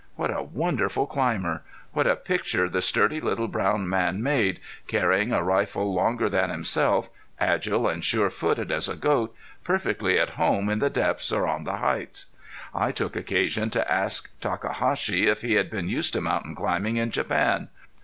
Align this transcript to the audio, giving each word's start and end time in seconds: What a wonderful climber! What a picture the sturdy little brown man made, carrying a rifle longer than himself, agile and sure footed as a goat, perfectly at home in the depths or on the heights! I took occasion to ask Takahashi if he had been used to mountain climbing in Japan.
What 0.15 0.31
a 0.35 0.41
wonderful 0.41 1.05
climber! 1.05 1.61
What 1.93 2.07
a 2.07 2.15
picture 2.15 2.67
the 2.67 2.81
sturdy 2.81 3.21
little 3.21 3.47
brown 3.47 3.87
man 3.87 4.23
made, 4.23 4.59
carrying 4.87 5.31
a 5.31 5.43
rifle 5.43 5.93
longer 5.93 6.27
than 6.27 6.49
himself, 6.49 7.11
agile 7.39 7.87
and 7.87 8.03
sure 8.03 8.31
footed 8.31 8.71
as 8.71 8.89
a 8.89 8.95
goat, 8.95 9.35
perfectly 9.63 10.17
at 10.17 10.31
home 10.41 10.69
in 10.71 10.79
the 10.79 10.89
depths 10.89 11.31
or 11.31 11.47
on 11.47 11.65
the 11.65 11.77
heights! 11.77 12.31
I 12.73 12.91
took 12.91 13.15
occasion 13.15 13.69
to 13.69 13.91
ask 13.91 14.31
Takahashi 14.39 15.27
if 15.27 15.43
he 15.43 15.53
had 15.53 15.69
been 15.69 15.87
used 15.87 16.13
to 16.13 16.21
mountain 16.21 16.55
climbing 16.55 16.97
in 16.97 17.11
Japan. 17.11 17.69